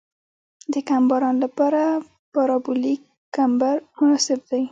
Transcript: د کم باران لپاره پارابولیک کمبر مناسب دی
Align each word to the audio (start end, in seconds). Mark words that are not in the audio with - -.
د 0.73 0.75
کم 0.89 1.03
باران 1.09 1.35
لپاره 1.43 1.81
پارابولیک 2.33 3.01
کمبر 3.35 3.75
مناسب 3.99 4.39
دی 4.49 4.59